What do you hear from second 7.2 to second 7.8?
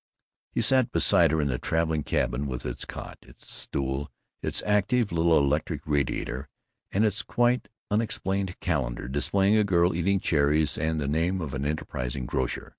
quite